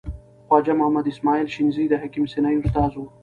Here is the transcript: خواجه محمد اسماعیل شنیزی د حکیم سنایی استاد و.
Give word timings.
خواجه 0.47 0.73
محمد 0.73 1.07
اسماعیل 1.07 1.45
شنیزی 1.55 1.85
د 1.87 1.93
حکیم 2.03 2.25
سنایی 2.33 2.61
استاد 2.63 2.91
و. 2.97 3.03